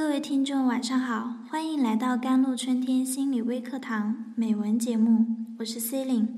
[0.00, 5.26] 各位听众，晚上好，欢迎来到甘露春天心理微课堂美文节目，
[5.58, 6.28] 我是 c e l i n e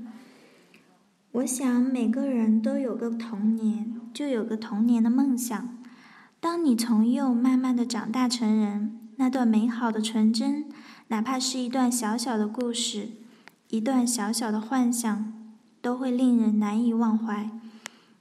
[1.31, 5.77] 我想每个人都有个童年，就有个童年的梦想。
[6.41, 10.65] 当你从幼慢慢的长大成人，那段美好的纯真，
[11.07, 13.11] 哪怕是一段小小的故事，
[13.69, 15.33] 一段小小的幻想，
[15.81, 17.49] 都会令人难以忘怀。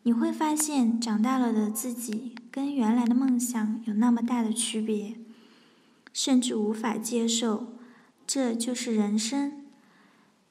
[0.05, 5.17] 你会发现，长大了的自己跟原来的梦想有那么大的区别，
[6.13, 7.67] 甚至无法接受。
[8.27, 9.65] 这就是人生。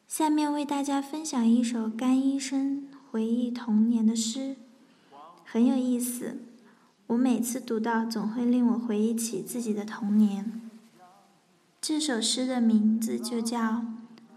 [0.07, 4.57] 下面为大家分享一首甘医生回忆童年的诗，
[5.45, 6.39] 很有意思。
[7.07, 10.61] 我每次读到，总会令我回忆起自己的童年。
[11.81, 13.59] 这首诗的名字就叫《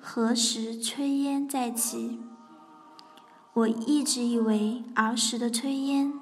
[0.01, 1.99] 何时炊烟再起》。
[3.53, 6.15] 我一直以为儿时的炊烟，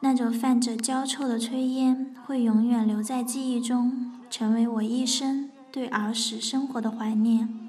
[0.00, 7.68] 那种泛着焦臭的炊烟，会永远留在记忆中，成为我一生对儿时生活的怀念。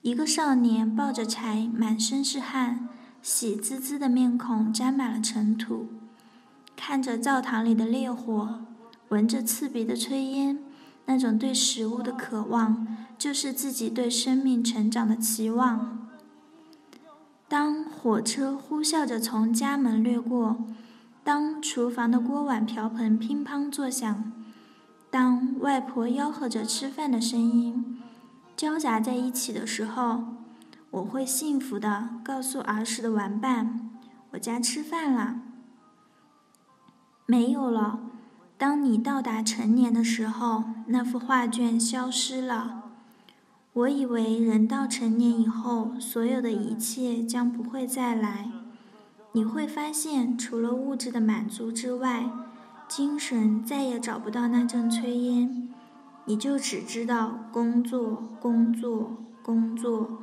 [0.00, 2.88] 一个少年抱着柴，满身是汗，
[3.20, 5.88] 喜滋滋的面孔沾满了尘土，
[6.74, 8.60] 看着灶堂里的烈火，
[9.10, 10.60] 闻着刺鼻的炊烟，
[11.04, 12.86] 那种对食物的渴望，
[13.18, 16.08] 就是自己对生命成长的期望。
[17.46, 20.64] 当火车呼啸着从家门掠过，
[21.22, 24.32] 当厨房的锅碗瓢盆乒乓作响，
[25.10, 28.00] 当外婆吆喝着吃饭的声音
[28.56, 30.22] 交杂在一起的时候，
[30.90, 33.90] 我会幸福地告诉儿时的玩伴
[34.32, 35.40] ：“我家吃饭了。”
[37.26, 38.00] 没有了。
[38.56, 42.84] 当你到达成年的时候，那幅画卷消失了。
[43.72, 48.50] 我以为人到成年以后，所有的一切将不会再来。
[49.32, 52.28] 你会发现，除了物质的满足之外，
[52.90, 55.68] 精神再也找不到那阵炊烟。
[56.24, 60.18] 你就只知道工作、工作、工作，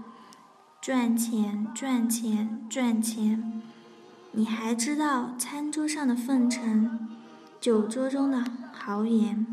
[0.82, 3.62] 赚钱、赚钱、赚钱。
[4.34, 7.08] 你还知道餐桌上的奉承，
[7.62, 8.44] 酒桌中的
[8.74, 9.48] 豪言。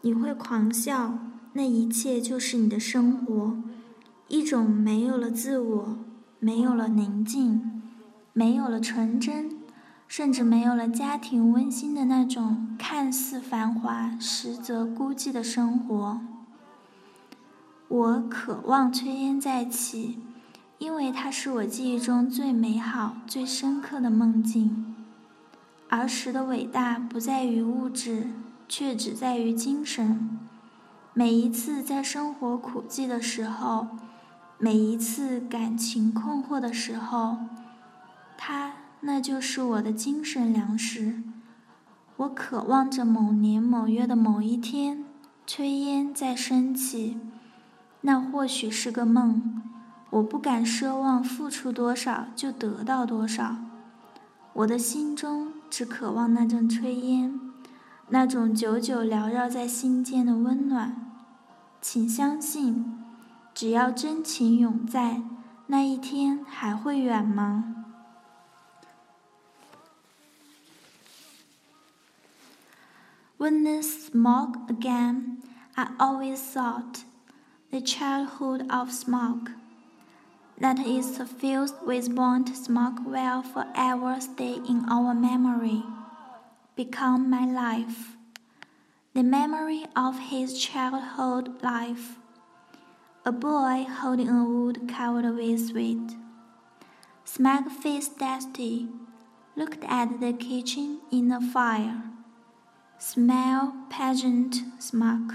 [0.00, 1.20] 你会狂笑。
[1.52, 3.56] 那一切就是你的生活，
[4.26, 5.98] 一种没有了自我、
[6.40, 7.82] 没有了宁静、
[8.32, 9.61] 没有了纯真，
[10.12, 16.20] 甚至没有了家庭温馨的那种看似繁华，实则孤寂的生活。
[17.88, 20.18] 我渴望炊烟再起，
[20.76, 24.94] 因为它是我记忆中最美好、最深刻的梦境。
[25.88, 28.26] 儿时的伟大不在于物质，
[28.68, 30.38] 却只在于精神。
[31.14, 33.88] 每一次在生活苦寂的时候，
[34.58, 37.38] 每一次感情困惑的时候，
[38.36, 41.22] 他那就是我的精神粮食。
[42.16, 45.04] 我渴望着某年某月的某一天，
[45.46, 47.18] 炊烟再升起。
[48.02, 49.60] 那或许是个梦，
[50.10, 53.56] 我不敢奢望付出多少就得到多少。
[54.52, 57.40] 我的心中只渴望那阵炊烟。
[58.08, 61.10] 那种久久缭绕在心间的温暖，
[61.80, 62.98] 请相信，
[63.52, 65.22] 只要真情永在，
[65.66, 67.81] 那一天还会远吗
[73.42, 75.42] ？When the smoke again,
[75.76, 77.02] I always thought
[77.72, 79.50] the childhood of smoke
[80.58, 85.82] that is suffused with burnt smoke will forever stay in our memory
[86.76, 88.14] become my life,
[89.12, 92.18] the memory of his childhood life.
[93.24, 96.12] A boy holding a wood covered with sweet.
[97.24, 98.86] Smug faced Dusty
[99.56, 102.11] looked at the kitchen in the fire.
[103.04, 105.34] Smell pageant smoke.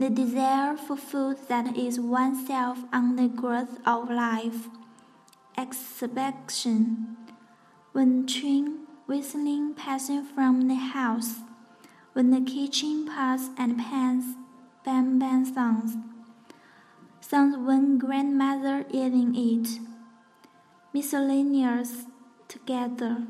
[0.00, 4.66] The desire for food that is oneself on the growth of life.
[5.56, 7.16] Expectation.
[7.92, 11.36] When train whistling passing from the house,
[12.14, 14.34] when the kitchen pots and pans
[14.84, 15.96] bang bang sounds,
[17.20, 19.78] sounds when grandmother eating it,
[20.92, 22.06] miscellaneous
[22.48, 23.28] together.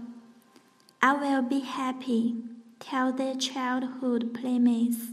[1.03, 2.37] I will be happy,
[2.81, 5.13] tell their childhood playmates.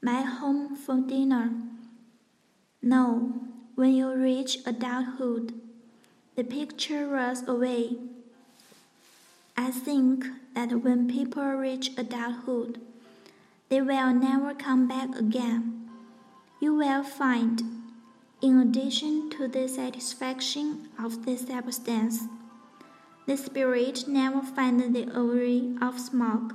[0.00, 1.50] My home for dinner.
[2.80, 3.32] No,
[3.74, 5.52] when you reach adulthood,
[6.36, 7.96] the picture rolls away
[9.58, 12.78] I think that when people reach adulthood,
[13.70, 15.88] they will never come back again.
[16.60, 17.62] You will find,
[18.42, 22.24] in addition to the satisfaction of the substance,
[23.26, 26.54] the spirit never finds the array of smoke.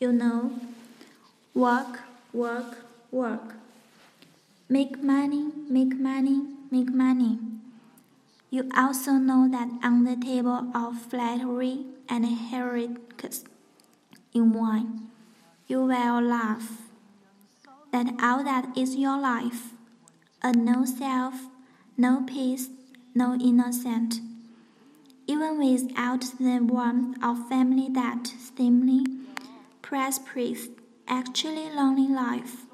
[0.00, 0.58] You know,
[1.54, 2.00] work,
[2.32, 2.78] work,
[3.12, 3.54] work.
[4.68, 7.38] Make money, make money, make money.
[8.50, 13.44] You also know that on the table of flattery and heretics
[14.34, 15.08] in wine,
[15.68, 16.82] you will laugh.
[17.92, 19.74] That all that is your life,
[20.42, 21.34] a no self,
[21.96, 22.68] no peace,
[23.14, 24.20] no innocent.
[25.32, 29.06] Even without the warmth of family that seemingly
[29.80, 30.68] prosperous,
[31.08, 32.66] actually lonely life.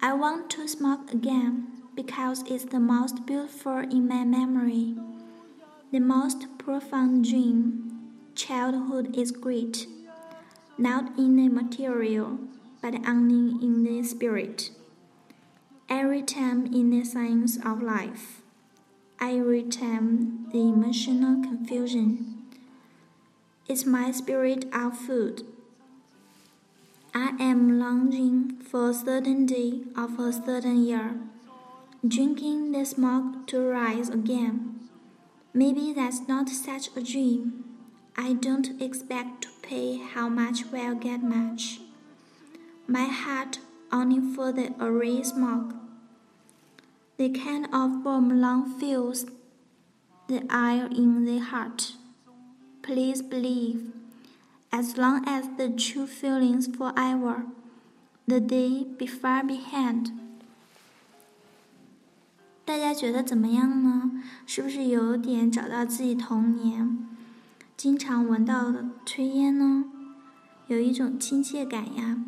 [0.00, 1.66] I want to smoke again
[1.96, 4.94] because it's the most beautiful in my memory.
[5.90, 8.12] The most profound dream.
[8.36, 9.88] Childhood is great,
[10.78, 12.38] not in the material,
[12.80, 14.70] but only in the spirit.
[15.88, 18.42] Every time in the science of life,
[19.18, 22.44] I retain the emotional confusion.
[23.66, 25.42] It's my spirit of food.
[27.14, 31.16] I am longing for a certain day of a certain year
[32.06, 34.80] drinking the smoke to rise again.
[35.54, 37.64] Maybe that's not such a dream.
[38.16, 41.80] I don't expect to pay how much will get much.
[42.86, 43.60] My heart
[43.90, 45.72] only for the array smoke.
[47.17, 49.25] The kind of warm lung fills
[50.27, 51.93] the air in the heart.
[52.81, 53.91] Please believe,
[54.71, 57.45] as long as the true feelings forever,
[58.27, 60.11] the day be far behind.
[62.65, 64.11] 大家觉得怎么样呢？
[64.45, 67.07] 是不是有点找到自己童年
[67.75, 69.85] 经常闻到的炊烟呢？
[70.67, 72.23] 有一种亲切感呀。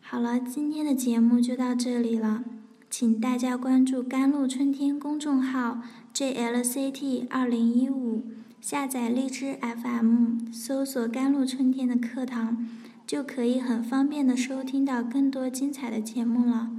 [0.00, 2.44] 好了，今天的节目就到这里了，
[2.89, 5.81] 请大家关注“甘露春天”公众号
[6.13, 8.25] “JLCT 二零一五”，
[8.61, 12.65] 下载荔枝 FM，搜索“甘露春天”的课堂，
[13.05, 16.71] 就可以很方便的收听到更多精彩的节目了。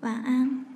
[0.00, 0.71] 晚安。